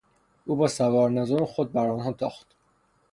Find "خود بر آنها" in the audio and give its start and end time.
1.45-2.13